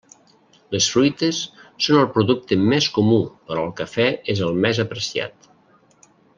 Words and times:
Les 0.75 0.85
fruites 0.93 1.41
són 1.87 1.99
el 2.05 2.09
producte 2.15 2.59
més 2.71 2.89
comú 2.97 3.21
però 3.51 3.69
el 3.69 3.77
cafè 3.83 4.09
el 4.39 4.59
més 4.67 4.85
apreciat. 4.89 5.51